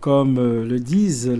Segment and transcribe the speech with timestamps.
[0.00, 1.30] comme euh, le disent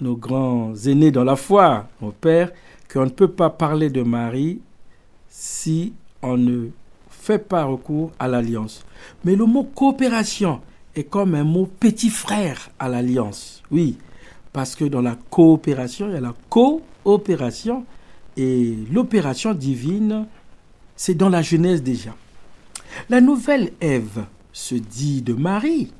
[0.00, 2.52] nos grands aînés dans la foi, mon père,
[2.92, 4.60] qu'on ne peut pas parler de Marie
[5.28, 6.68] si on ne
[7.08, 8.84] fait pas recours à l'alliance.
[9.24, 10.60] Mais le mot coopération
[10.94, 13.62] est comme un mot petit frère à l'alliance.
[13.70, 13.98] Oui,
[14.52, 17.84] parce que dans la coopération, il y a la coopération
[18.36, 20.26] et l'opération divine,
[20.94, 22.14] c'est dans la Genèse déjà.
[23.08, 25.90] La nouvelle Ève se dit de Marie.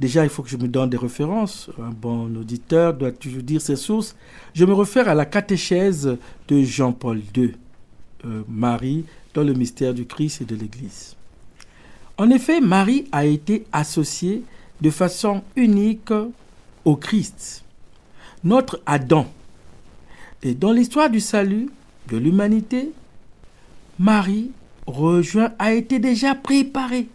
[0.00, 1.68] Déjà, il faut que je me donne des références.
[1.78, 4.16] Un bon auditeur doit toujours dire ses sources.
[4.54, 6.16] Je me réfère à la catéchèse
[6.48, 7.52] de Jean-Paul II,
[8.24, 11.16] euh, Marie dans le mystère du Christ et de l'Église.
[12.16, 14.42] En effet, Marie a été associée
[14.80, 16.12] de façon unique
[16.86, 17.62] au Christ,
[18.42, 19.26] notre Adam.
[20.42, 21.68] Et dans l'histoire du salut
[22.08, 22.90] de l'humanité,
[23.98, 24.50] Marie
[24.86, 27.08] rejoint, a été déjà préparée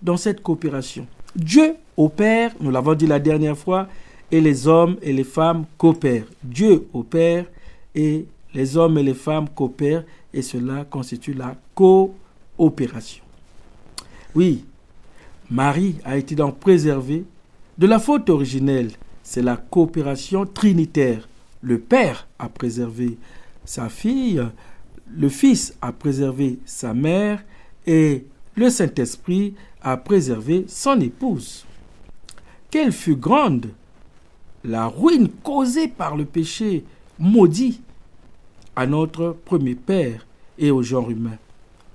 [0.00, 1.08] dans cette coopération.
[1.36, 3.88] Dieu opère, nous l'avons dit la dernière fois,
[4.30, 6.26] et les hommes et les femmes coopèrent.
[6.42, 7.46] Dieu opère
[7.94, 13.24] et les hommes et les femmes coopèrent et cela constitue la coopération.
[14.34, 14.64] Oui,
[15.50, 17.24] Marie a été donc préservée
[17.76, 18.92] de la faute originelle.
[19.22, 21.28] C'est la coopération trinitaire.
[21.62, 23.18] Le Père a préservé
[23.64, 24.42] sa fille,
[25.12, 27.42] le Fils a préservé sa mère
[27.86, 28.24] et
[28.54, 31.64] le Saint-Esprit a préservé son épouse.
[32.70, 33.70] Quelle fut grande
[34.64, 36.84] la ruine causée par le péché
[37.18, 37.80] maudit
[38.76, 40.26] à notre premier Père
[40.58, 41.38] et au genre humain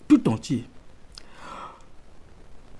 [0.07, 0.65] tout entier.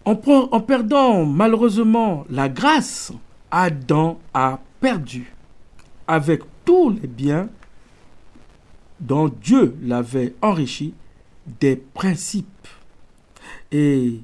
[0.06, 3.12] En, en perdant malheureusement la grâce,
[3.50, 5.34] Adam a perdu
[6.08, 7.50] avec tous les biens
[9.00, 10.94] dont Dieu l'avait enrichi
[11.60, 12.68] des principes.
[13.72, 14.20] Et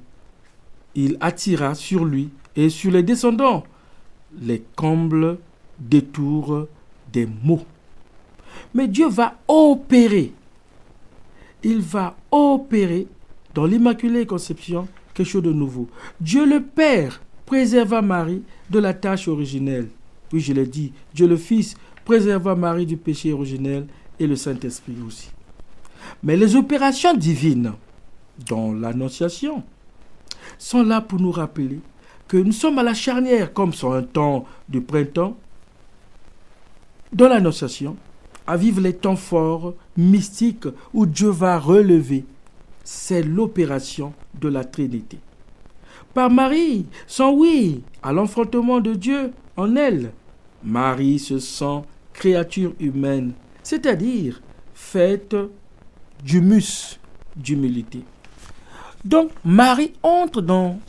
[0.95, 3.63] il attira sur lui et sur les descendants
[4.39, 5.37] les combles
[5.79, 6.67] détours
[7.11, 7.65] des maux.
[8.73, 10.33] Mais Dieu va opérer.
[11.63, 13.07] Il va opérer
[13.53, 15.87] dans l'Immaculée Conception quelque chose de nouveau.
[16.19, 19.89] Dieu le Père préserva Marie de la tâche originelle.
[20.31, 20.93] Oui, je l'ai dit.
[21.13, 21.75] Dieu le Fils
[22.05, 23.87] préserva Marie du péché originel
[24.19, 25.29] et le Saint-Esprit aussi.
[26.23, 27.73] Mais les opérations divines,
[28.47, 29.63] dans l'Annonciation,
[30.57, 31.79] sont là pour nous rappeler
[32.27, 35.35] que nous sommes à la charnière, comme sur un temps de printemps,
[37.11, 37.97] dans l'Annonciation,
[38.47, 42.23] à vivre les temps forts, mystiques, où Dieu va relever.
[42.83, 45.19] C'est l'opération de la Trinité.
[46.13, 50.11] Par Marie, son oui à l'enfantement de Dieu en elle,
[50.63, 51.81] Marie se sent
[52.13, 54.41] créature humaine, c'est-à-dire
[54.73, 55.35] faite
[56.23, 56.99] d'humus,
[57.35, 58.03] d'humilité.
[59.05, 60.79] Donc Marie entre dans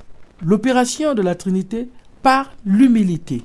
[0.43, 1.89] l'opération de la Trinité
[2.23, 3.43] par l'humilité.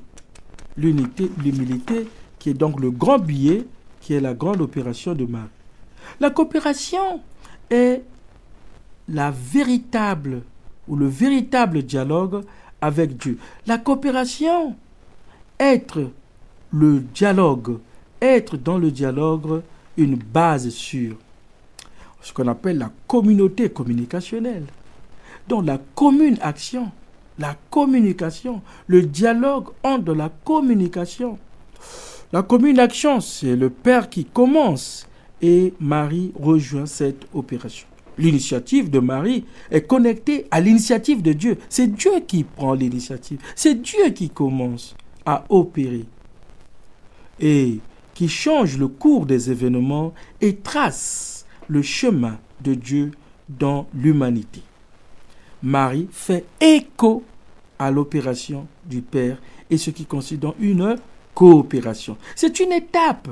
[0.78, 2.08] L'humilité
[2.40, 3.66] qui est donc le grand billet,
[4.02, 5.48] qui est la grande opération de Marie.
[6.20, 7.22] La coopération
[7.70, 8.04] est
[9.10, 10.44] la véritable
[10.88, 12.44] ou le véritable dialogue
[12.82, 13.38] avec Dieu.
[13.66, 14.76] La coopération,
[15.60, 16.12] être
[16.72, 17.80] le dialogue,
[18.22, 19.62] être dans le dialogue
[19.98, 21.16] une base sûre.
[22.22, 24.66] Ce qu'on appelle la communauté communicationnelle.
[25.48, 26.92] Donc la commune action,
[27.40, 31.38] la communication, le dialogue entre la communication.
[32.34, 35.08] La commune action, c'est le Père qui commence
[35.42, 37.88] et Marie rejoint cette opération.
[38.18, 41.58] L'initiative de Marie est connectée à l'initiative de Dieu.
[41.70, 43.40] C'est Dieu qui prend l'initiative.
[43.56, 44.96] C'est Dieu qui commence
[45.26, 46.06] à opérer
[47.40, 47.80] et
[48.16, 51.37] qui change le cours des événements et trace
[51.68, 53.12] le chemin de Dieu
[53.50, 54.62] dans l'humanité.
[55.64, 57.24] Marie fait écho
[57.80, 59.38] à l'opération du Père
[59.70, 60.96] et ce qui constitue une
[61.34, 62.18] coopération.
[62.36, 63.30] C'est une étape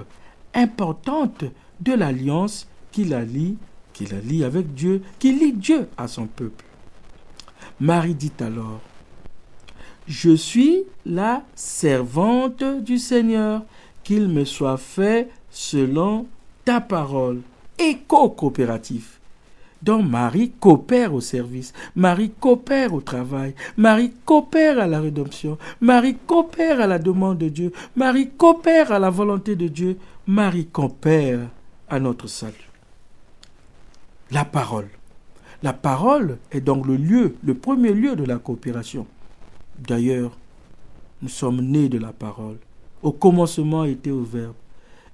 [0.53, 1.45] importante
[1.79, 3.57] de l'alliance qui la lie,
[3.93, 6.65] qui la lie avec Dieu, qui lie Dieu à son peuple.
[7.79, 8.79] Marie dit alors,
[10.07, 13.63] Je suis la servante du Seigneur,
[14.03, 16.27] qu'il me soit fait selon
[16.63, 17.41] ta parole.
[17.77, 19.19] Éco-coopératif.
[19.81, 26.17] Donc Marie coopère au service, Marie coopère au travail, Marie coopère à la rédemption, Marie
[26.25, 31.41] coopère à la demande de Dieu, Marie coopère à la volonté de Dieu, Marie coopère
[31.87, 32.69] à notre salut.
[34.31, 34.89] La parole.
[35.61, 39.05] La parole est donc le lieu, le premier lieu de la coopération.
[39.77, 40.37] D'ailleurs,
[41.21, 42.57] nous sommes nés de la parole.
[43.03, 44.55] Au commencement était au Verbe.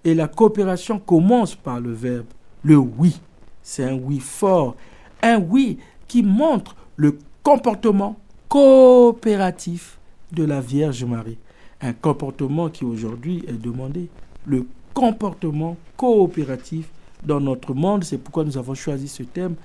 [0.03, 2.25] Et la coopération commence par le Verbe,
[2.63, 3.19] le oui.
[3.63, 4.75] C'est un oui fort,
[5.21, 5.77] un oui
[6.07, 8.17] qui montre le comportement
[8.49, 9.97] coopératif
[10.31, 11.37] de la Vierge Marie.
[11.81, 14.09] Un comportement qui aujourd'hui est demandé.
[14.45, 16.89] Le comportement coopératif
[17.23, 18.03] dans notre monde.
[18.03, 19.55] C'est pourquoi nous avons choisi ce thème.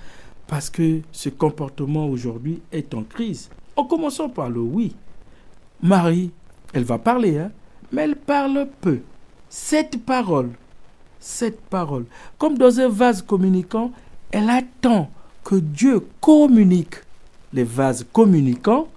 [0.47, 3.49] Parce que ce comportement aujourd'hui est en crise.
[3.75, 4.95] En commençant par le oui.
[5.81, 6.31] Marie,
[6.73, 7.51] elle va parler, hein,
[7.91, 8.99] mais elle parle peu.
[9.49, 10.51] Cette parole,
[11.27, 12.05] cette parole,
[12.37, 13.91] comme dans un vase communicant,
[14.31, 15.11] elle attend
[15.43, 16.95] que Dieu communique.
[17.51, 18.87] Les vases communicants,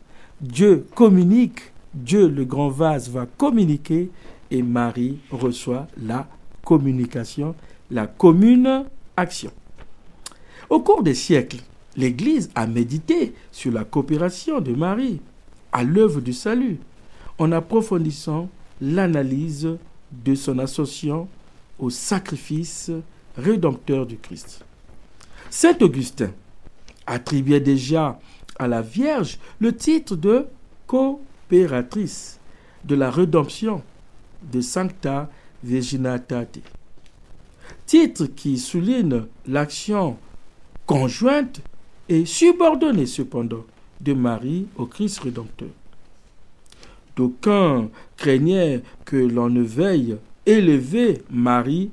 [0.40, 1.60] Dieu communique,
[1.92, 4.10] Dieu le grand vase va communiquer
[4.50, 6.28] et Marie reçoit la
[6.64, 7.54] communication,
[7.90, 8.84] la commune
[9.16, 9.50] action.
[10.68, 11.58] Au cours des siècles,
[11.96, 15.20] l'Église a médité sur la coopération de Marie
[15.72, 16.78] à l'œuvre du salut,
[17.38, 18.48] en approfondissant
[18.80, 19.68] l'analyse
[20.12, 21.28] de son association
[21.80, 22.90] au sacrifice
[23.36, 24.64] rédempteur du Christ.
[25.48, 26.30] Saint Augustin
[27.06, 28.20] attribuait déjà
[28.58, 30.46] à la Vierge le titre de
[30.86, 32.38] coopératrice
[32.84, 33.82] de la rédemption
[34.52, 35.30] de Sancta
[35.64, 36.60] Virginatate,
[37.86, 40.16] titre qui souligne l'action
[40.86, 41.60] conjointe
[42.08, 43.64] et subordonnée cependant
[44.00, 45.68] de Marie au Christ rédempteur.
[47.16, 51.90] D'aucuns craignaient que l'on ne veille élever Marie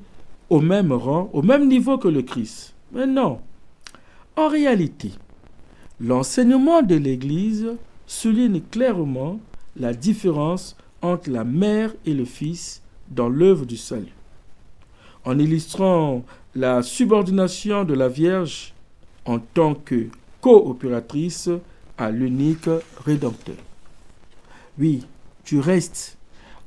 [0.49, 2.73] au même rang, au même niveau que le Christ.
[2.93, 3.41] Mais non.
[4.35, 5.11] En réalité,
[5.99, 7.67] l'enseignement de l'Église
[8.05, 9.39] souligne clairement
[9.75, 14.13] la différence entre la mère et le fils dans l'œuvre du salut.
[15.25, 16.23] En illustrant
[16.55, 18.73] la subordination de la Vierge
[19.25, 20.07] en tant que
[20.41, 21.49] coopératrice
[21.97, 22.69] à l'unique
[23.05, 23.55] Rédempteur.
[24.79, 25.05] Oui,
[25.43, 26.17] tu restes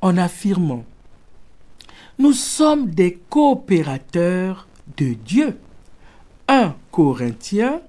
[0.01, 0.85] en affirmant
[2.21, 4.69] nous sommes des coopérateurs
[4.99, 5.59] de Dieu.
[6.49, 7.81] 1 Corinthiens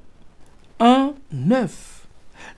[0.79, 2.07] 1, 9.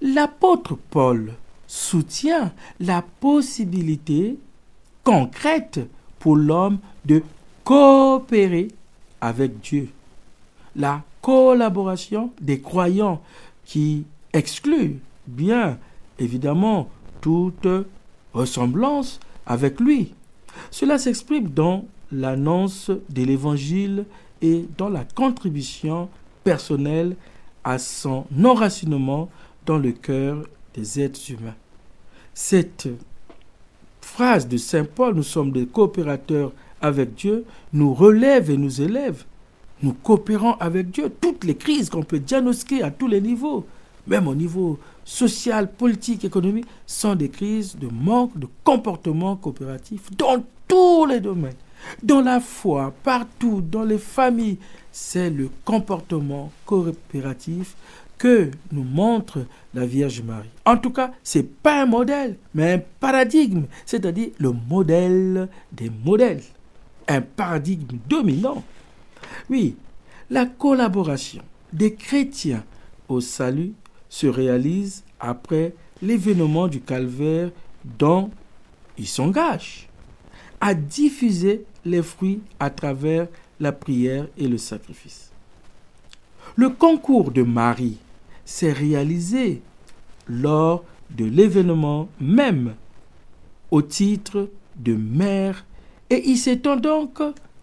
[0.02, 1.34] L'apôtre Paul
[1.66, 4.38] soutient la possibilité
[5.04, 5.80] concrète
[6.20, 7.24] pour l'homme de
[7.64, 8.68] coopérer
[9.20, 9.90] avec Dieu.
[10.76, 13.20] La collaboration des croyants
[13.66, 15.80] qui exclut bien
[16.20, 16.88] évidemment
[17.20, 17.68] toute
[18.34, 20.14] ressemblance avec lui.
[20.72, 24.06] Cela s'exprime dans l'annonce de l'Évangile
[24.42, 26.10] et dans la contribution
[26.44, 27.16] personnelle
[27.64, 29.30] à son enracinement
[29.66, 31.56] dans le cœur des êtres humains.
[32.34, 32.90] Cette
[34.02, 36.52] phrase de Saint Paul, nous sommes des coopérateurs
[36.82, 39.24] avec Dieu, nous relève et nous élève.
[39.82, 41.12] Nous coopérons avec Dieu.
[41.22, 43.66] Toutes les crises qu'on peut diagnostiquer à tous les niveaux,
[44.08, 50.44] même au niveau social, politique, économique, sont des crises de manque de comportement coopératif dans
[50.68, 51.56] tous les domaines.
[52.02, 54.58] Dans la foi, partout, dans les familles,
[54.92, 57.76] c'est le comportement coopératif
[58.18, 60.50] que nous montre la Vierge Marie.
[60.66, 65.92] En tout cas, ce n'est pas un modèle, mais un paradigme, c'est-à-dire le modèle des
[66.06, 66.44] modèles.
[67.08, 68.64] Un paradigme dominant.
[69.50, 69.76] Oui,
[70.30, 71.42] la collaboration
[71.74, 72.64] des chrétiens
[73.10, 73.74] au salut
[74.14, 75.74] se réalise après
[76.04, 77.50] l'événement du calvaire
[77.98, 78.30] dont
[78.96, 79.90] ils s'engagent
[80.62, 83.28] à diffuser les fruits à travers
[83.60, 85.32] la prière et le sacrifice.
[86.56, 87.98] Le concours de Marie
[88.46, 89.64] s'est réalisé
[90.28, 92.76] lors de l'événement même
[93.72, 95.66] au titre de mère
[96.12, 97.20] et il s'étend donc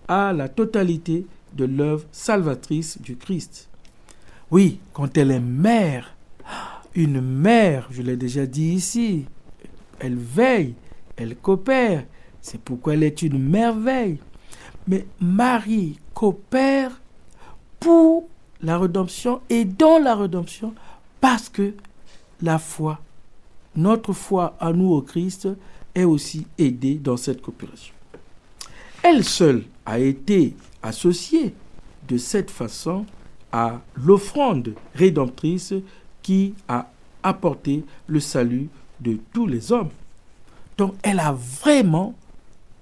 [0.08, 3.68] à la totalité de l'œuvre salvatrice du Christ.
[4.50, 6.16] Oui, quand elle est mère,
[6.94, 9.26] une mère, je l'ai déjà dit ici,
[9.98, 10.74] elle veille,
[11.16, 12.04] elle coopère.
[12.40, 14.18] C'est pourquoi elle est une merveille.
[14.88, 17.00] Mais Marie coopère
[17.78, 18.28] pour
[18.62, 20.74] la rédemption et dans la rédemption
[21.20, 21.74] parce que
[22.42, 22.98] la foi,
[23.76, 25.48] notre foi à nous au Christ,
[25.94, 27.94] est aussi aidée dans cette coopération.
[29.02, 31.54] Elle seule a été associée
[32.08, 33.04] de cette façon
[33.52, 35.74] à l'offrande rédemptrice
[36.22, 36.90] qui a
[37.22, 38.68] apporté le salut
[39.00, 39.90] de tous les hommes.
[40.78, 42.14] Donc elle a vraiment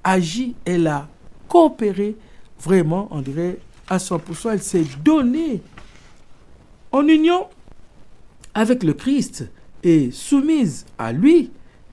[0.04, 1.08] agi, elle a
[1.48, 2.16] coopéré
[2.60, 4.52] vraiment, on dirait, à 100%.
[4.52, 5.60] Elle s'est donnée
[6.92, 7.46] en union
[8.54, 9.50] avec le Christ
[9.82, 11.50] et soumise à lui,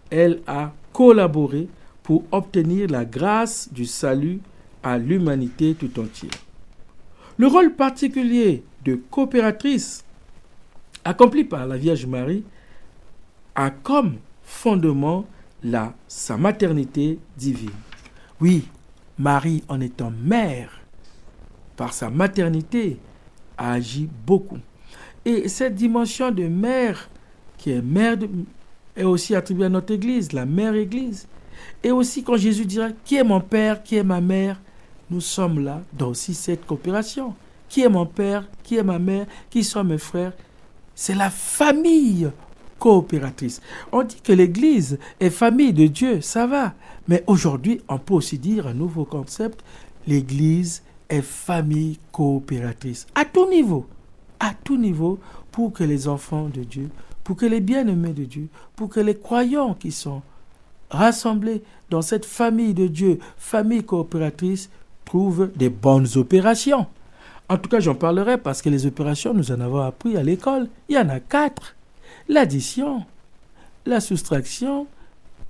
[0.10, 1.68] elle a collaboré
[2.04, 4.40] pour obtenir la grâce du salut
[4.84, 6.32] à l'humanité tout entière.
[7.38, 10.05] Le rôle particulier de coopératrice
[11.06, 12.44] accompli par la Vierge Marie
[13.54, 15.26] a comme fondement
[15.64, 17.70] la, sa maternité divine.
[18.42, 18.68] Oui,
[19.18, 20.82] Marie, en étant mère,
[21.78, 22.98] par sa maternité,
[23.58, 24.60] a agi beaucoup.
[25.24, 27.10] Et cette dimension de mère,
[27.58, 28.18] qui est mère
[28.96, 31.28] est aussi attribuée à notre Église, la mère Église.
[31.84, 34.60] Et aussi quand Jésus dira, qui est mon Père, qui est ma mère,
[35.10, 37.36] nous sommes là dans aussi cette coopération.
[37.70, 40.34] Qui est mon Père, qui est ma mère, qui sont mes frères?
[40.96, 42.30] C'est la famille
[42.80, 43.62] coopératrice.
[43.92, 46.74] On dit que l'Église est famille de Dieu, ça va.
[47.08, 49.64] Mais aujourd'hui, on peut aussi dire un nouveau concept,
[50.08, 53.08] l'Église est famille coopératrice.
[53.14, 53.86] À tout niveau,
[54.40, 55.20] à tout niveau,
[55.52, 56.90] pour que les enfants de Dieu,
[57.24, 60.22] pour que les bien-aimés de Dieu, pour que les croyants qui sont
[60.90, 64.70] rassemblés dans cette famille de Dieu, famille coopératrice,
[65.06, 66.88] trouvent des bonnes opérations.
[67.48, 70.68] En tout cas, j'en parlerai parce que les opérations, nous en avons appris à l'école.
[70.90, 71.76] Il y en a quatre.
[72.28, 73.06] L'addition,
[73.86, 74.88] la soustraction,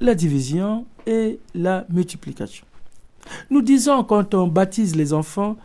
[0.01, 2.65] la division et la multiplication.
[3.49, 5.55] Nous disons quand on baptise les enfants,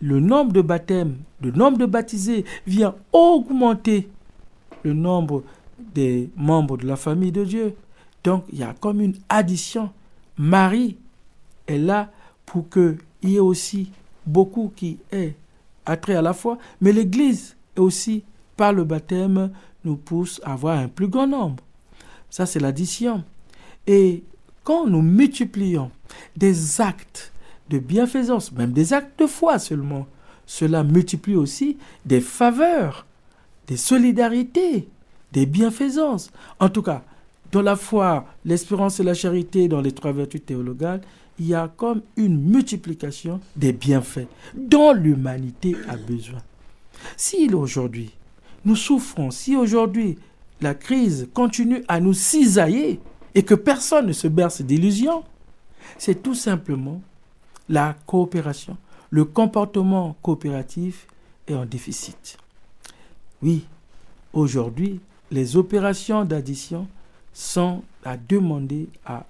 [0.00, 4.08] le nombre de baptêmes, le nombre de baptisés vient augmenter
[4.84, 5.42] le nombre
[5.94, 7.74] des membres de la famille de Dieu.
[8.24, 9.90] Donc il y a comme une addition.
[10.36, 10.96] Marie
[11.66, 12.10] est là
[12.46, 13.90] pour qu'il y ait aussi
[14.26, 15.34] beaucoup qui aient
[15.88, 18.24] attrait à la foi, mais l'Église aussi,
[18.56, 19.50] par le baptême,
[19.84, 21.64] nous pousse à avoir un plus grand nombre.
[22.30, 23.24] Ça, c'est l'addition.
[23.86, 24.24] Et
[24.64, 25.90] quand nous multiplions
[26.36, 27.32] des actes
[27.70, 30.06] de bienfaisance, même des actes de foi seulement,
[30.46, 33.06] cela multiplie aussi des faveurs,
[33.66, 34.88] des solidarités,
[35.32, 36.30] des bienfaisances.
[36.58, 37.04] En tout cas,
[37.52, 41.00] dans la foi, l'espérance et la charité, dans les trois vertus théologales,
[41.38, 46.42] il y a comme une multiplication des bienfaits dont l'humanité a besoin.
[47.16, 48.10] Si aujourd'hui
[48.64, 50.18] nous souffrons, si aujourd'hui
[50.60, 53.00] la crise continue à nous cisailler,
[53.34, 55.22] et que personne ne se berce d'illusions,
[55.96, 57.00] c'est tout simplement
[57.68, 58.76] la coopération.
[59.10, 61.06] Le comportement coopératif
[61.46, 62.36] est en déficit.
[63.40, 63.64] Oui,
[64.32, 65.00] aujourd'hui,
[65.30, 66.88] les opérations d'addition
[67.38, 69.24] sont à demander à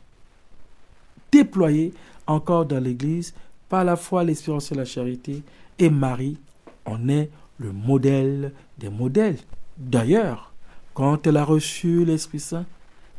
[1.30, 1.92] déployer
[2.26, 3.34] encore dans l'Église
[3.68, 5.42] par la foi, l'espérance et la charité.
[5.78, 6.38] Et Marie
[6.86, 9.36] en est le modèle des modèles.
[9.76, 10.54] D'ailleurs,
[10.94, 12.64] quand elle a reçu l'Esprit Saint,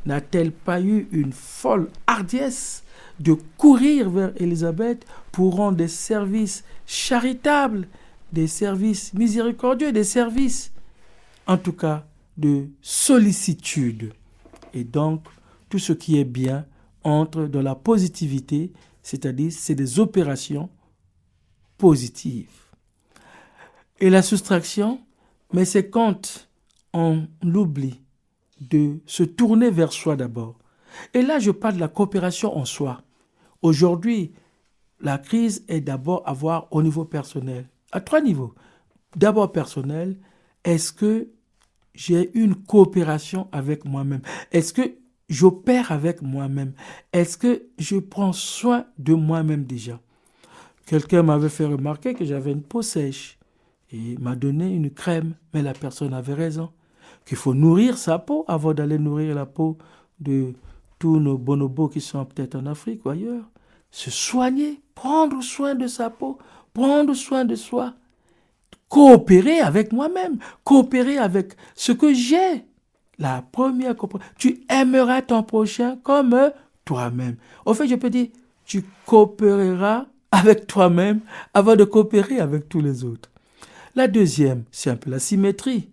[0.08, 2.84] n'a-t-elle pas eu une folle hardiesse
[3.20, 7.88] de courir vers Élisabeth pour rendre des services charitables,
[8.34, 10.72] des services miséricordieux, des services,
[11.46, 14.14] en tout cas, de sollicitude?
[14.74, 15.26] Et donc,
[15.70, 16.66] tout ce qui est bien
[17.04, 18.74] entre dans la positivité,
[19.04, 20.70] c'est-à-dire c'est des opérations
[21.78, 22.50] positives.
[24.00, 25.00] Et la soustraction,
[25.54, 26.50] mais c'est quand
[26.94, 28.02] on l'oublie,
[28.60, 30.58] de se tourner vers soi d'abord.
[31.14, 33.02] Et là, je parle de la coopération en soi.
[33.62, 34.34] Aujourd'hui,
[35.00, 38.54] la crise est d'abord à voir au niveau personnel, à trois niveaux.
[39.16, 40.18] D'abord personnel,
[40.64, 41.30] est-ce que
[41.94, 44.22] j'ai une coopération avec moi-même.
[44.52, 44.96] Est-ce que
[45.28, 46.74] j'opère avec moi-même?
[47.14, 50.00] Est-ce que je prends soin de moi-même déjà?
[50.86, 53.38] Quelqu'un m'avait fait remarquer que j'avais une peau sèche
[53.92, 56.72] et m'a donné une crème, mais la personne avait raison
[57.26, 59.78] qu'il faut nourrir sa peau avant d'aller nourrir la peau
[60.20, 60.54] de
[60.98, 63.46] tous nos bonobos qui sont peut-être en Afrique ou ailleurs.
[63.92, 66.38] Se soigner, prendre soin de sa peau,
[66.74, 67.94] prendre soin de soi,
[68.90, 72.66] coopérer avec moi-même, coopérer avec ce que j'ai.
[73.18, 73.96] La première
[74.38, 76.52] tu aimeras ton prochain comme
[76.86, 77.36] toi-même.
[77.66, 78.28] Au fait, je peux dire,
[78.66, 81.22] tu coopéreras avec toi-même
[81.54, 83.30] avant de coopérer avec tous les autres.
[83.96, 85.90] La deuxième, c'est un peu la symétrie.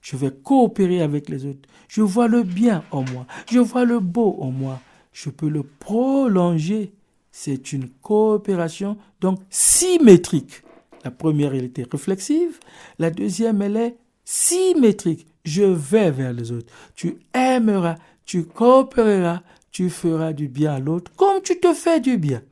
[0.00, 1.68] Je vais coopérer avec les autres.
[1.88, 3.26] Je vois le bien en moi.
[3.50, 4.80] Je vois le beau en moi.
[5.12, 6.94] Je peux le prolonger.
[7.30, 10.62] C'est une coopération donc symétrique.
[11.04, 12.58] La première, elle était réflexive.
[12.98, 15.26] La deuxième, elle est symétrique.
[15.44, 16.72] Je vais vers les autres.
[16.94, 22.18] Tu aimeras, tu coopéreras, tu feras du bien à l'autre comme tu te fais du
[22.18, 22.42] bien.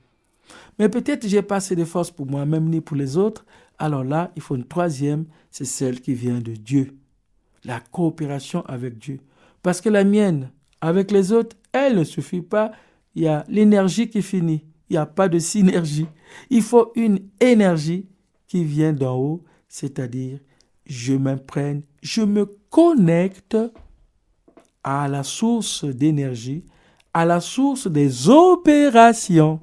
[0.79, 3.45] Mais peut-être j'ai pas assez de force pour moi-même ni pour les autres.
[3.79, 6.97] Alors là, il faut une troisième, c'est celle qui vient de Dieu
[7.65, 9.21] la coopération avec Dieu.
[9.63, 10.51] Parce que la mienne,
[10.81, 12.73] avec les autres, elle ne suffit pas.
[13.15, 14.65] Il y a l'énergie qui finit.
[14.89, 16.07] Il n'y a pas de synergie.
[16.51, 18.07] Il faut une énergie
[18.49, 20.41] qui vient d'en haut, c'est-à-dire
[20.87, 23.57] je m'imprègne, je me connecte
[24.83, 26.65] à la source d'énergie,
[27.13, 29.61] à la source des opérations.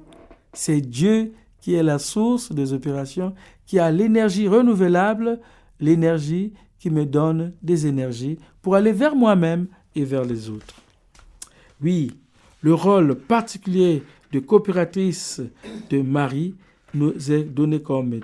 [0.52, 3.34] C'est Dieu qui est la source des opérations,
[3.66, 5.40] qui a l'énergie renouvelable,
[5.80, 9.66] l'énergie qui me donne des énergies pour aller vers moi-même
[9.96, 10.80] et vers les autres.
[11.82, 12.12] Oui,
[12.60, 14.02] le rôle particulier
[14.32, 15.42] de coopératrice
[15.90, 16.54] de Marie
[16.94, 18.20] nous est donné comme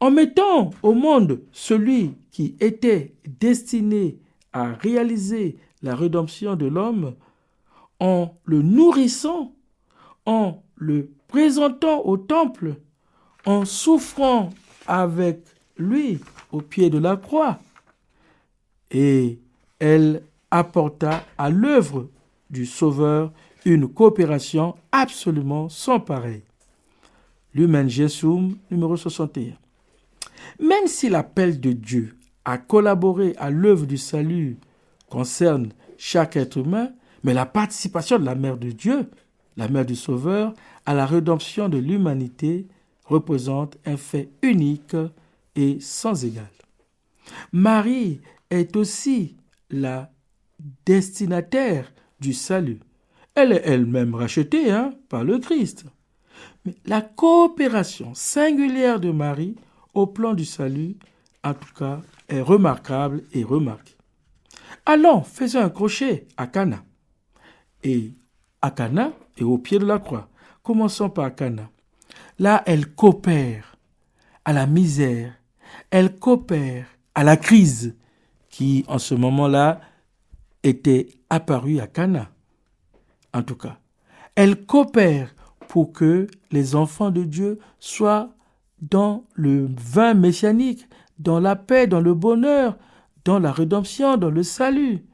[0.00, 4.18] En mettant au monde celui qui était destiné
[4.52, 7.14] à réaliser la rédemption de l'homme
[8.00, 9.52] en le nourrissant,
[10.26, 12.76] en le présentant au temple,
[13.46, 14.50] en souffrant
[14.86, 15.44] avec
[15.76, 16.18] lui
[16.52, 17.58] au pied de la croix.
[18.90, 19.38] Et
[19.78, 22.08] elle apporta à l'œuvre
[22.48, 23.32] du Sauveur
[23.64, 26.42] une coopération absolument sans pareil.
[27.54, 29.54] Lumen Jesum, numéro 61.
[30.60, 34.56] Même si l'appel de Dieu à collaborer à l'œuvre du salut
[35.08, 36.90] concerne chaque être humain,
[37.24, 39.10] mais la participation de la Mère de Dieu,
[39.56, 40.54] la Mère du Sauveur,
[40.86, 42.66] à la rédemption de l'humanité
[43.04, 44.96] représente un fait unique
[45.56, 46.48] et sans égal.
[47.52, 49.36] Marie est aussi
[49.70, 50.12] la
[50.86, 52.80] destinataire du salut.
[53.34, 55.84] Elle est elle-même rachetée hein, par le Christ.
[56.84, 59.56] La coopération singulière de Marie
[59.94, 60.96] au plan du salut,
[61.42, 63.96] en tout cas, est remarquable et remarquée.
[64.86, 66.84] Allons, faisons un crochet à Cana.
[67.82, 68.14] Et
[68.62, 70.28] à Cana et au pied de la croix.
[70.62, 71.70] Commençons par Cana.
[72.38, 73.76] Là, elle coopère
[74.44, 75.34] à la misère,
[75.90, 77.96] elle coopère à la crise
[78.48, 79.80] qui, en ce moment-là,
[80.62, 82.30] était apparue à Cana.
[83.32, 83.78] En tout cas,
[84.34, 85.34] elle coopère
[85.70, 88.34] pour que les enfants de Dieu soient
[88.82, 90.88] dans le vin messianique,
[91.20, 92.76] dans la paix, dans le bonheur,
[93.24, 95.04] dans la rédemption, dans le salut,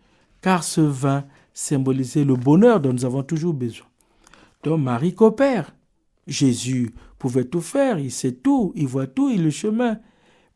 [0.40, 3.86] car ce vin symbolisait le bonheur dont nous avons toujours besoin.
[4.62, 5.75] Donc Marie coopère.
[6.26, 9.98] Jésus pouvait tout faire, il sait tout, il voit tout, il le chemin.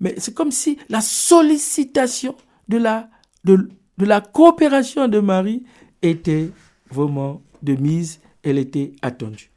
[0.00, 2.35] Mais c'est comme si la sollicitation
[2.69, 3.11] de la,
[3.45, 5.62] de la coopération de Marie
[6.00, 6.50] était
[6.90, 9.50] vraiment de mise, elle était attendue.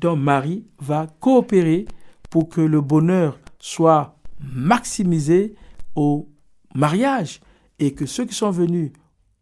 [0.00, 1.84] Donc Marie va coopérer
[2.30, 5.54] pour que le bonheur soit maximisé
[5.94, 6.28] au
[6.74, 7.40] mariage
[7.78, 8.92] et que ceux qui sont venus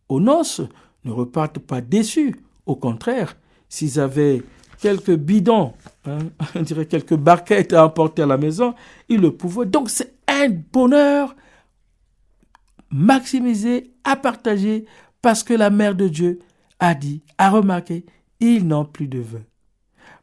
[0.09, 0.63] aux noces
[1.05, 2.35] ne repartent pas déçus.
[2.67, 3.37] Au contraire,
[3.69, 4.43] s'ils avaient
[4.81, 5.75] quelques bidons,
[6.05, 6.19] hein,
[6.57, 8.75] on dirait quelques barquettes à emporter à la maison,
[9.09, 9.67] ils le pouvaient.
[9.67, 11.37] Donc c'est un bonheur
[12.91, 14.87] maximisé, à partager,
[15.23, 16.39] parce que la Mère de Dieu
[16.81, 18.07] a dit, a remarqué,
[18.41, 19.43] ils n'ont plus de vin.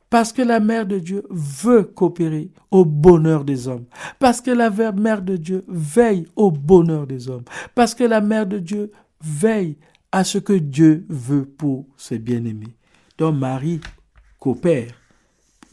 [0.10, 3.86] Parce que la Mère de Dieu veut coopérer au bonheur des hommes.
[4.20, 7.44] Parce que la Mère de Dieu veille au bonheur des hommes.
[7.74, 8.92] Parce que la Mère de Dieu
[9.22, 9.78] veille
[10.12, 12.76] à ce que Dieu veut pour ses bien-aimés.
[13.18, 13.82] Donc Marie
[14.40, 14.94] coopère.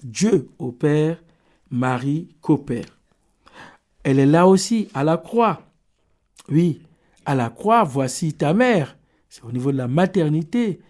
[0.02, 1.22] Dieu opère,
[1.70, 2.98] Marie coopère.
[4.02, 5.62] Elle est là aussi à la croix.
[6.48, 6.82] Oui,
[7.24, 8.96] à la croix, voici ta mère.
[9.28, 10.80] C'est au niveau de la maternité.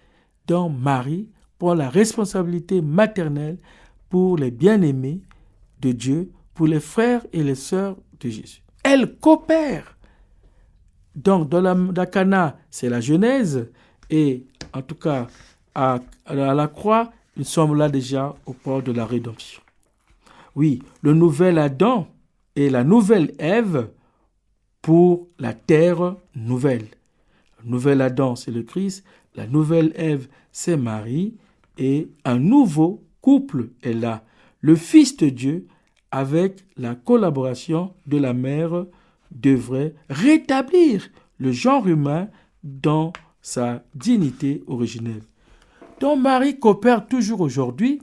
[0.46, 1.28] Donc Marie
[1.62, 3.56] prend la responsabilité maternelle
[4.10, 5.20] pour les bien-aimés
[5.80, 8.64] de Dieu, pour les frères et les sœurs de Jésus.
[8.82, 9.96] Elle coopère.
[11.14, 13.70] Donc, dans la, la c'est la Genèse,
[14.10, 15.28] et en tout cas,
[15.72, 19.62] à, à la croix, nous sommes là déjà au port de la rédemption.
[20.56, 22.08] Oui, le nouvel Adam
[22.56, 23.88] et la nouvelle Ève
[24.80, 26.88] pour la terre nouvelle.
[27.62, 29.04] Le nouvel Adam, c'est le Christ,
[29.36, 31.36] la nouvelle Ève, c'est Marie,
[31.78, 34.24] et un nouveau couple est là,
[34.60, 35.66] le Fils de Dieu
[36.10, 38.84] avec la collaboration de la mère
[39.30, 41.08] devrait rétablir
[41.38, 42.28] le genre humain
[42.62, 45.22] dans sa dignité originelle.
[46.00, 48.00] Donc Marie coopère toujours aujourd'hui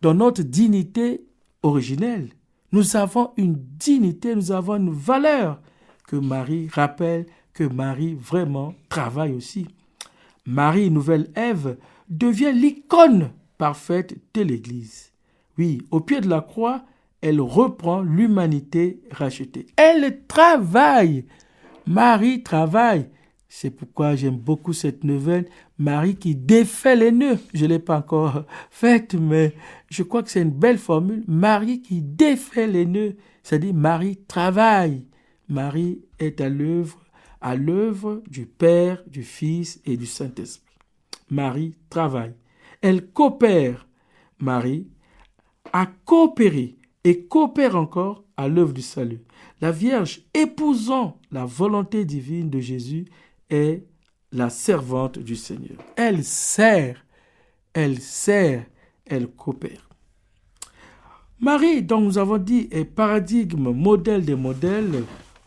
[0.00, 1.24] dans notre dignité
[1.62, 2.30] originelle.
[2.72, 5.60] Nous avons une dignité, nous avons une valeur
[6.08, 9.68] que Marie rappelle, que Marie vraiment travaille aussi.
[10.46, 11.76] Marie, nouvelle Ève,
[12.18, 15.12] devient l'icône parfaite de l'Église.
[15.58, 16.84] Oui, au pied de la croix,
[17.20, 19.66] elle reprend l'humanité rachetée.
[19.76, 21.24] Elle travaille.
[21.86, 23.08] Marie travaille.
[23.48, 25.46] C'est pourquoi j'aime beaucoup cette nouvelle.
[25.78, 27.38] Marie qui défait les nœuds.
[27.54, 29.54] Je ne l'ai pas encore faite, mais
[29.90, 31.22] je crois que c'est une belle formule.
[31.28, 33.16] Marie qui défait les nœuds.
[33.42, 35.04] C'est-à-dire Marie travaille.
[35.48, 37.04] Marie est à l'œuvre,
[37.40, 40.71] à l'œuvre du Père, du Fils et du Saint-Esprit.
[41.32, 42.34] Marie travaille.
[42.82, 43.88] Elle coopère.
[44.38, 44.86] Marie
[45.72, 49.22] a coopéré et coopère encore à l'œuvre du salut.
[49.62, 53.06] La Vierge, épousant la volonté divine de Jésus,
[53.48, 53.82] est
[54.30, 55.78] la servante du Seigneur.
[55.96, 57.02] Elle sert,
[57.72, 58.66] elle sert,
[59.06, 59.88] elle coopère.
[61.40, 65.04] Marie, dont nous avons dit, est paradigme, modèle des modèles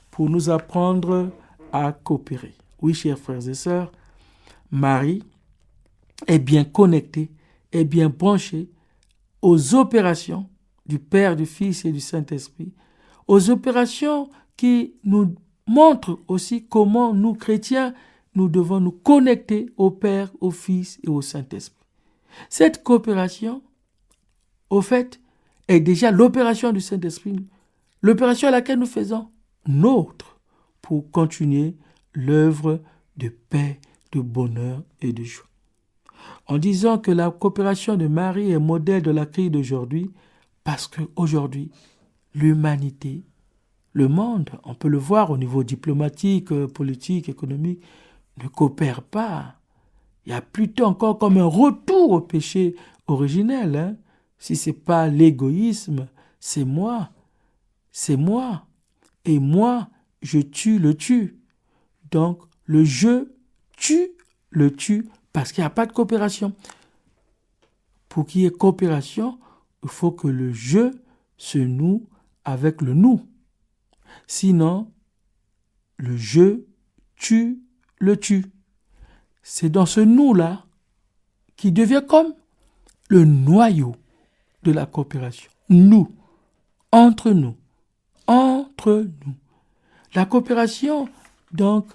[0.10, 1.30] pour nous apprendre
[1.72, 2.56] à coopérer.
[2.82, 3.92] Oui, chers frères et sœurs,
[4.72, 5.24] Marie
[6.28, 7.32] est bien connectée,
[7.72, 8.70] est bien branchée
[9.42, 10.50] aux opérations
[10.86, 12.72] du Père, du Fils et du Saint-Esprit,
[13.28, 15.36] aux opérations qui nous
[15.68, 17.94] montrent aussi comment nous, chrétiens,
[18.36, 21.86] nous devons nous connecter au Père, au Fils et au Saint-Esprit.
[22.50, 23.62] Cette coopération,
[24.70, 25.20] au fait,
[25.68, 27.36] est déjà l'opération du Saint-Esprit,
[28.02, 29.30] l'opération à laquelle nous faisons
[29.68, 30.40] nôtre
[30.82, 31.76] pour continuer
[32.14, 32.82] l'œuvre
[33.18, 33.80] de paix,
[34.12, 35.46] de bonheur et de joie.
[36.48, 40.12] En disant que la coopération de Marie est modèle de la crise d'aujourd'hui,
[40.64, 41.72] parce qu'aujourd'hui,
[42.34, 43.24] l'humanité,
[43.94, 47.82] le monde, on peut le voir au niveau diplomatique, politique, économique,
[48.44, 49.56] ne coopère pas.
[50.26, 52.76] Il y a plutôt encore comme un retour au péché
[53.08, 53.76] originel.
[53.76, 53.98] Hein.
[54.38, 56.08] Si ce n'est pas l'égoïsme,
[56.40, 57.10] c'est moi.
[57.92, 58.66] C'est moi.
[59.24, 59.88] Et moi,
[60.22, 61.40] je tue le tue.
[62.12, 63.30] Donc, le je
[63.78, 64.12] tue
[64.50, 66.54] le tue parce qu'il n'y a pas de coopération.
[68.08, 69.38] Pour qu'il y ait coopération,
[69.84, 70.94] il faut que le je
[71.36, 72.08] se noue
[72.46, 73.28] avec le nous.
[74.28, 74.90] Sinon,
[75.98, 76.62] le je
[77.18, 77.60] tue
[77.98, 78.46] le tue.
[79.44, 80.64] C'est dans ce nous-là
[81.58, 82.34] qui devient comme
[83.10, 83.98] le noyau
[84.64, 85.52] de la coopération.
[85.68, 86.16] Nous,
[86.94, 87.58] entre nous,
[88.28, 89.36] entre nous.
[90.14, 91.10] La coopération,
[91.52, 91.88] donc,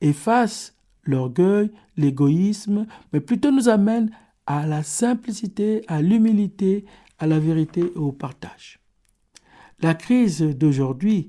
[0.00, 0.77] efface
[1.08, 4.10] l'orgueil, l'égoïsme, mais plutôt nous amène
[4.46, 6.84] à la simplicité, à l'humilité,
[7.18, 8.78] à la vérité et au partage.
[9.80, 11.28] La crise d'aujourd'hui,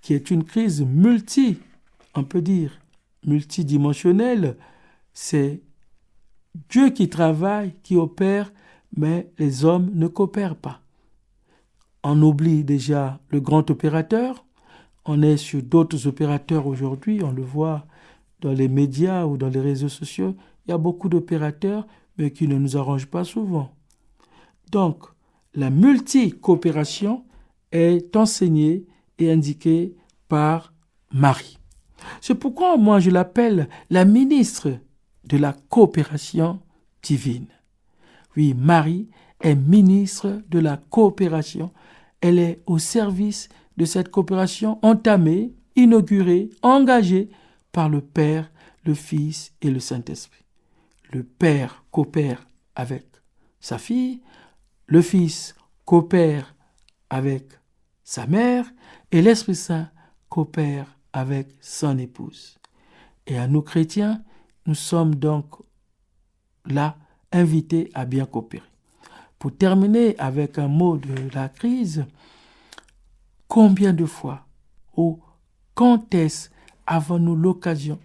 [0.00, 1.58] qui est une crise multi,
[2.14, 2.80] on peut dire,
[3.26, 4.56] multidimensionnelle,
[5.12, 5.60] c'est
[6.70, 8.52] Dieu qui travaille, qui opère,
[8.96, 10.80] mais les hommes ne coopèrent pas.
[12.02, 14.46] On oublie déjà le grand opérateur,
[15.04, 17.86] on est sur d'autres opérateurs aujourd'hui, on le voit
[18.40, 20.34] dans les médias ou dans les réseaux sociaux,
[20.66, 23.70] il y a beaucoup d'opérateurs, mais qui ne nous arrangent pas souvent.
[24.70, 25.04] Donc,
[25.54, 27.24] la multi-coopération
[27.72, 28.86] est enseignée
[29.18, 29.94] et indiquée
[30.28, 30.72] par
[31.12, 31.58] Marie.
[32.20, 34.70] C'est pourquoi moi je l'appelle la ministre
[35.24, 36.60] de la coopération
[37.02, 37.48] divine.
[38.36, 39.08] Oui, Marie
[39.40, 41.72] est ministre de la coopération.
[42.20, 47.30] Elle est au service de cette coopération entamée, inaugurée, engagée
[47.72, 48.50] par le Père,
[48.84, 50.44] le Fils et le Saint-Esprit.
[51.10, 53.06] Le Père coopère avec
[53.60, 54.22] sa fille,
[54.86, 55.54] le Fils
[55.84, 56.54] coopère
[57.10, 57.52] avec
[58.04, 58.70] sa mère
[59.10, 59.90] et l'Esprit Saint
[60.28, 62.58] coopère avec son épouse.
[63.26, 64.22] Et à nous chrétiens,
[64.66, 65.56] nous sommes donc
[66.66, 66.96] là
[67.32, 68.64] invités à bien coopérer.
[69.38, 72.06] Pour terminer avec un mot de la crise,
[73.46, 74.46] combien de fois
[74.96, 75.20] ou
[75.74, 76.50] quand est-ce
[76.88, 78.00] avons-nous l'occasion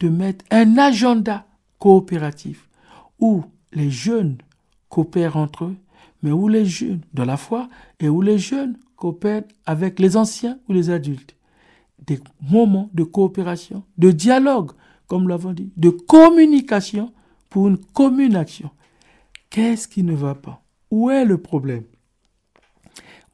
[0.00, 1.46] de mettre un agenda
[1.78, 2.68] coopératif
[3.20, 4.38] où les jeunes
[4.88, 5.76] coopèrent entre eux,
[6.22, 7.68] mais où les jeunes de la foi
[8.00, 11.36] et où les jeunes coopèrent avec les anciens ou les adultes
[12.06, 14.72] des moments de coopération, de dialogue,
[15.06, 17.12] comme l'avons dit, de communication
[17.50, 18.70] pour une commune action.
[19.50, 20.62] Qu'est-ce qui ne va pas?
[20.90, 21.84] Où est le problème?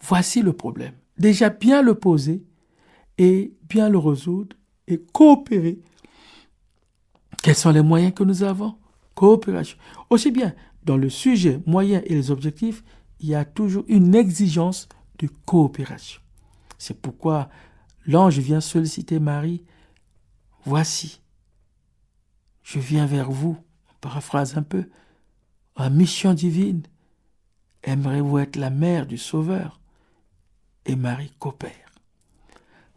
[0.00, 0.92] Voici le problème.
[1.18, 2.44] Déjà bien le poser
[3.16, 4.56] et bien le résoudre
[4.88, 5.80] et coopérer.
[7.42, 8.76] Quels sont les moyens que nous avons?
[9.14, 9.78] Coopération.
[10.10, 12.82] Aussi bien dans le sujet, moyen et les objectifs,
[13.20, 16.20] il y a toujours une exigence de coopération.
[16.78, 17.48] C'est pourquoi
[18.06, 19.62] l'ange vient solliciter Marie.
[20.64, 21.20] Voici,
[22.62, 23.56] je viens vers vous,
[23.90, 24.88] on paraphrase un peu,
[25.76, 26.82] en mission divine.
[27.82, 29.80] Aimerez-vous être la mère du Sauveur?
[30.86, 31.92] Et Marie coopère.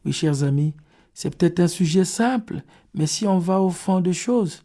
[0.04, 0.73] Oui, chers amis,
[1.19, 2.62] c'est peut-être un sujet simple,
[2.93, 4.63] mais si on va au fond des choses,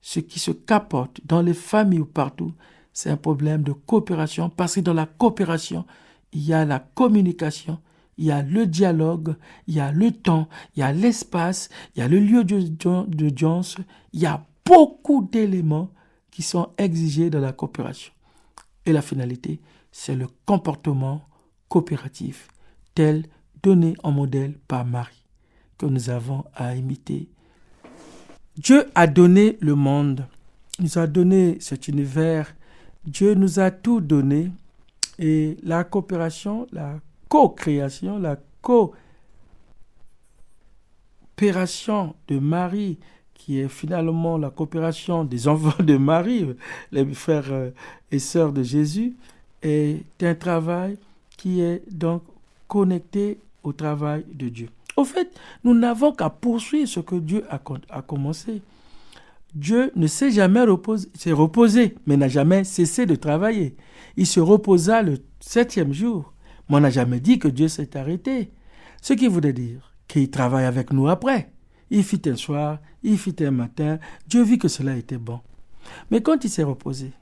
[0.00, 2.54] ce qui se capote dans les familles ou partout,
[2.92, 5.84] c'est un problème de coopération, parce que dans la coopération,
[6.30, 7.80] il y a la communication,
[8.18, 9.34] il y a le dialogue,
[9.66, 13.78] il y a le temps, il y a l'espace, il y a le lieu d'audience,
[14.12, 15.90] il y a beaucoup d'éléments
[16.30, 18.12] qui sont exigés dans la coopération.
[18.86, 21.28] Et la finalité, c'est le comportement
[21.68, 22.46] coopératif
[22.94, 23.26] tel
[23.60, 25.21] donné en modèle par Marie,
[25.82, 27.26] que nous avons à imiter.
[28.56, 30.24] Dieu a donné le monde,
[30.78, 32.54] il nous a donné cet univers,
[33.04, 34.52] Dieu nous a tout donné
[35.18, 38.94] et la coopération, la co-création, la coopération
[42.28, 42.98] de Marie,
[43.34, 46.46] qui est finalement la coopération des enfants de Marie,
[46.92, 47.70] les frères euh,
[48.12, 49.16] et sœurs de Jésus,
[49.62, 50.96] est un travail
[51.36, 52.22] qui est donc
[52.68, 54.68] connecté au travail de Dieu.
[54.96, 58.62] Au fait, nous n'avons qu'à poursuivre ce que Dieu a, commencé.
[59.54, 63.76] Dieu ne s'est jamais reposé, reposé, mais n'a jamais cessé de travailler.
[64.16, 66.32] Il se reposa le septième jour.
[66.68, 68.50] Mais on n'a jamais dit que Dieu s'est arrêté.
[69.00, 71.52] Ce qui voudrait dire qu'il travaille avec nous après.
[71.90, 73.98] il fit un soir, il fit un matin.
[74.26, 75.40] Dieu vit que cela était bon.
[76.10, 77.12] Mais quand il s'est reposé,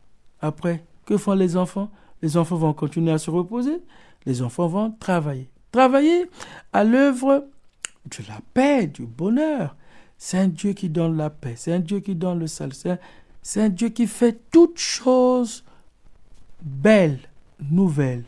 [0.41, 1.91] après, que font les enfants?
[2.23, 3.83] Les enfants vont continuer à se reposer.
[4.27, 5.51] Les enfants vont travailler.
[5.73, 6.27] Travailler
[6.73, 7.49] à l'œuvre
[8.07, 9.77] de la paix, du bonheur.
[10.19, 12.75] C'est un Dieu qui donne la paix, c'est un Dieu qui donne le salut,
[13.43, 15.65] c'est un, Dieu qui fait toutes choses
[16.63, 17.21] belles,
[17.71, 18.27] nouvelles.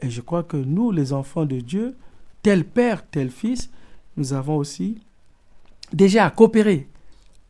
[0.00, 1.94] Et je crois que nous, les enfants de Dieu,
[2.42, 3.70] tel Père, tel Fils,
[4.16, 5.02] nous avons aussi
[5.92, 6.88] déjà à coopérer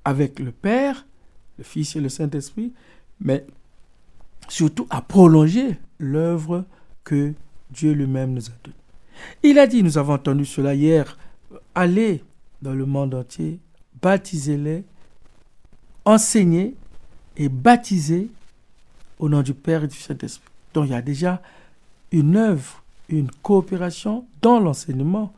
[0.05, 1.07] avec le Père,
[1.59, 2.73] le Fils et le Saint-Esprit,
[3.21, 3.47] mais
[4.49, 6.65] surtout à prolonger l'œuvre
[7.05, 7.35] que
[7.71, 8.77] Dieu lui-même nous a donnée.
[9.43, 11.17] Il a dit, nous avons entendu cela hier,
[11.75, 12.23] allez
[12.63, 13.59] dans le monde entier,
[14.03, 14.85] baptisez-les,
[16.05, 16.75] enseignez
[17.37, 18.31] et baptisez
[19.19, 20.51] au nom du Père et du Saint-Esprit.
[20.75, 21.43] Donc il y a déjà
[22.13, 25.33] une œuvre, une coopération dans l'enseignement.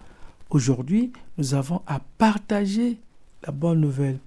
[0.50, 2.98] Aujourd'hui, nous avons à partager
[3.44, 4.18] la bonne nouvelle.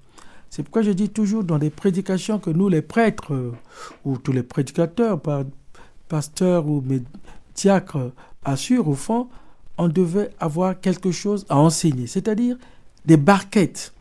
[0.50, 3.52] C'est pourquoi je dis toujours dans les prédications que nous, les prêtres, euh,
[4.06, 5.20] ou tous les prédicateurs,
[6.08, 6.84] pasteurs ou
[7.56, 8.12] diacres,
[8.44, 9.28] assurent au fond,
[9.78, 12.08] on devait avoir quelque chose à enseigner.
[12.08, 12.58] C'est-à-dire,
[13.06, 13.94] des barquettes.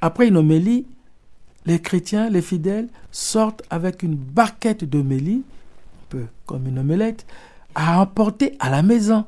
[0.00, 0.86] Après une homélie,
[1.66, 7.26] les chrétiens, les fidèles, sortent avec une barquette d'homélie, un peu comme une omelette,
[7.74, 9.24] à emporter à la maison.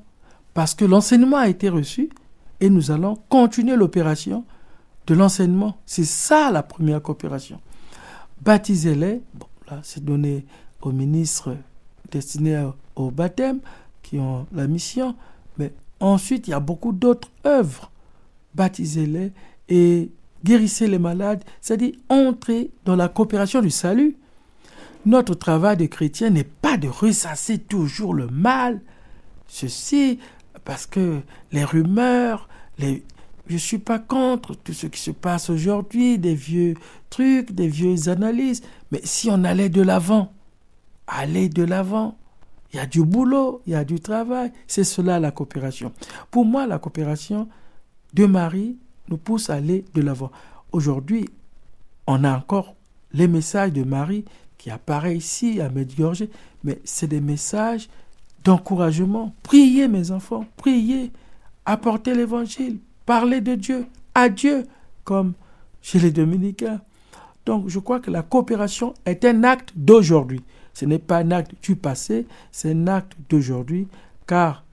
[0.52, 2.10] Parce que l'enseignement a été reçu
[2.60, 4.44] et nous allons continuer l'opération
[5.06, 5.76] de l'enseignement.
[5.86, 7.60] C'est ça la première coopération.
[8.42, 9.22] Baptisez-les,
[9.82, 10.46] c'est donné
[10.80, 11.56] aux ministres
[12.10, 13.60] destinés au baptême
[14.02, 15.16] qui ont la mission,
[16.00, 17.90] ensuite il y a beaucoup d'autres œuvres
[18.54, 19.32] baptisez-les
[19.68, 20.10] et
[20.44, 24.16] guérissez les malades, c'est-à-dire entrez dans la coopération du salut.
[25.06, 28.80] Notre travail de chrétien n'est pas de ressasser toujours le mal,
[29.46, 30.18] ceci,
[30.64, 31.20] parce que
[31.52, 33.02] les rumeurs, les...
[33.46, 36.74] je ne suis pas contre tout ce qui se passe aujourd'hui, des vieux
[37.10, 40.32] trucs, des vieux analyses, mais si on allait de l'avant,
[41.06, 42.16] allez de l'avant.
[42.74, 45.92] Il y a du boulot, il y a du travail, c'est cela la coopération.
[46.32, 47.48] Pour moi, la coopération,
[48.14, 48.76] de Marie
[49.08, 50.32] nous pousse à aller de l'avant.
[50.72, 51.28] Aujourd'hui,
[52.08, 52.74] on a encore
[53.12, 54.24] les messages de Marie
[54.58, 56.24] qui apparaissent ici à Medjugorje,
[56.64, 57.88] mais c'est des messages
[58.42, 59.34] d'encouragement.
[59.44, 61.12] Priez mes enfants, priez,
[61.66, 64.64] apportez l'évangile, parlez de Dieu, à Dieu,
[65.04, 65.34] comme
[65.80, 66.80] chez les dominicains.
[67.46, 70.42] Donc je crois que la coopération est un acte d'aujourd'hui.
[70.74, 73.88] Ce n'est pas un acte du passé, c'est un acte d'aujourd'hui,
[74.26, 74.64] car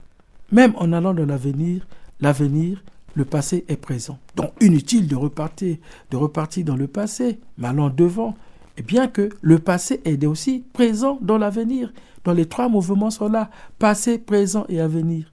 [0.50, 1.86] même en allant dans l'avenir,
[2.20, 2.82] l'avenir
[3.14, 4.18] le passé est présent.
[4.36, 5.76] Donc inutile de repartir,
[6.10, 8.34] de repartir dans le passé, mais allons devant.
[8.78, 11.92] Et bien que le passé est aussi présent dans l'avenir.
[12.24, 15.30] Dans les trois mouvements sont là, passé, présent et avenir.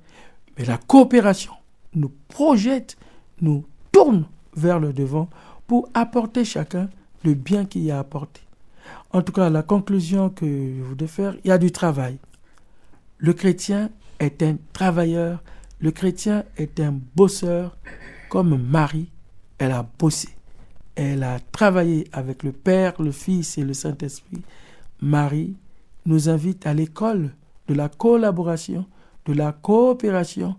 [0.58, 1.54] Mais la coopération
[1.96, 2.98] nous projette,
[3.42, 5.30] nous tourne vers le devant
[5.68, 6.90] pour apporter chacun
[7.24, 8.42] le bien qu'il y a apporté.
[9.12, 12.18] En tout cas, la conclusion que je voudrais faire, il y a du travail.
[13.18, 15.42] Le chrétien est un travailleur
[15.82, 17.78] le chrétien est un bosseur
[18.30, 19.10] comme Marie,
[19.60, 20.28] elle a bossé.
[20.96, 24.42] Elle a travaillé avec le Père, le Fils et le Saint-Esprit.
[25.02, 25.56] Marie
[26.06, 27.34] nous invite à l'école
[27.70, 28.86] de la collaboration,
[29.26, 30.58] de la coopération.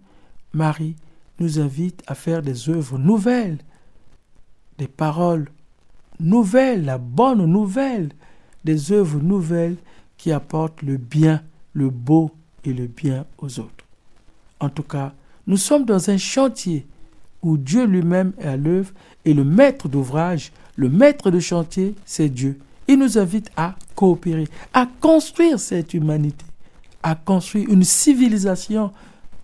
[0.54, 0.96] Marie
[1.38, 3.58] nous invite à faire des œuvres nouvelles,
[4.78, 5.50] des paroles
[6.18, 8.12] nouvelles, la bonne nouvelle,
[8.64, 9.76] des œuvres nouvelles
[10.16, 11.42] qui apportent le bien,
[11.72, 12.30] le beau
[12.64, 13.84] et le bien aux autres.
[14.60, 15.14] En tout cas,
[15.46, 16.86] nous sommes dans un chantier
[17.42, 18.92] où Dieu lui-même est à l'œuvre
[19.24, 22.58] et le maître d'ouvrage, le maître de chantier, c'est Dieu.
[22.86, 26.44] Il nous invite à coopérer, à construire cette humanité,
[27.02, 28.92] à construire une civilisation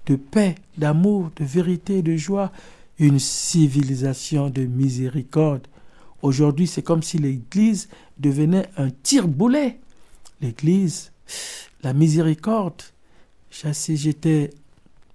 [0.06, 2.52] de paix, d'amour, de vérité, de joie,
[2.98, 5.66] une civilisation de miséricorde.
[6.26, 9.78] Aujourd'hui, c'est comme si l'Église devenait un tire-boulet.
[10.40, 11.12] L'Église,
[11.84, 12.82] la miséricorde.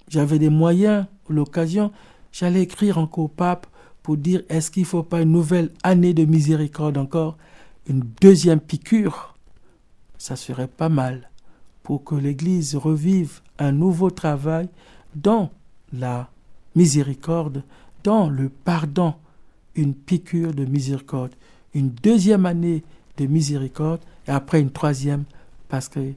[0.08, 1.92] J'avais des moyens, l'occasion,
[2.32, 3.68] j'allais écrire encore au pape
[4.02, 7.38] pour dire est-ce qu'il ne faut pas une nouvelle année de miséricorde encore,
[7.90, 9.36] une deuxième piqûre?
[10.18, 11.30] Ça serait pas mal
[11.84, 14.70] pour que l'Église revive un nouveau travail
[15.14, 15.52] dans
[15.92, 16.30] la
[16.74, 17.66] miséricorde,
[18.06, 19.16] dans le pardon,
[19.76, 21.34] une piqûre de miséricorde,
[21.74, 22.84] une deuxième année
[23.18, 25.24] de miséricorde et après une troisième
[25.70, 26.14] parce que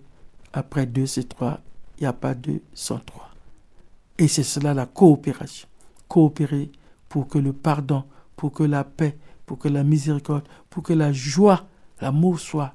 [0.52, 1.60] après deux c'est trois,
[1.98, 3.30] il n'y a pas deux sans trois.
[4.18, 5.68] Et c'est cela la coopération.
[6.08, 6.70] Coopérer
[7.08, 8.04] pour que le pardon,
[8.36, 11.66] pour que la paix, pour que la miséricorde, pour que la joie,
[12.00, 12.74] l'amour soit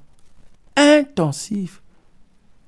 [0.76, 1.82] intensif.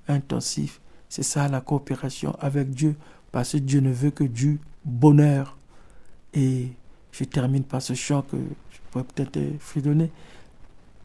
[0.08, 0.80] Intensif.
[1.08, 2.96] C'est ça la coopération avec Dieu,
[3.30, 5.56] parce que Dieu ne veut que du bonheur.
[6.34, 6.72] Et
[7.12, 8.36] Je termine par ce chant que
[8.70, 10.10] je pourrais peut-être fredonner.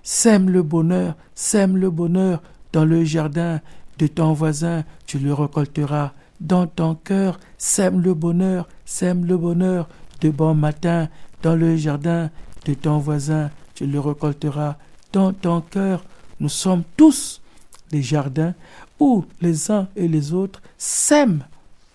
[0.04, 2.42] Sème le bonheur, sème le bonheur
[2.72, 3.60] dans le jardin
[4.00, 6.14] de ton voisin, tu le récolteras.
[6.40, 9.90] Dans ton cœur, sème le bonheur, sème le bonheur
[10.22, 11.10] de bon matin
[11.42, 12.30] dans le jardin
[12.66, 14.76] de ton voisin, tu le récolteras.
[15.14, 16.04] Dans ton cœur,
[16.40, 17.42] nous sommes tous
[17.90, 18.54] des jardins
[19.00, 21.44] où les uns et les autres sèment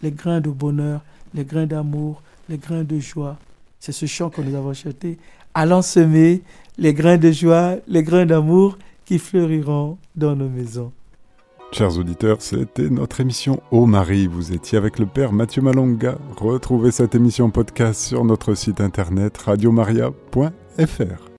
[0.03, 1.01] les grains de bonheur,
[1.35, 3.39] les grains d'amour, les grains de joie.
[3.85, 5.19] C'est ce chant que nous avons chanté.
[5.55, 6.43] Allons semer
[6.79, 10.93] les grains de joie, les grains d'amour qui fleuriront dans nos maisons.
[11.73, 14.29] Chers auditeurs, c'était notre émission Ô Marie.
[14.29, 16.17] Vous étiez avec le Père Mathieu Malonga.
[16.37, 21.31] Retrouvez cette émission podcast sur notre site internet radiomaria.fr.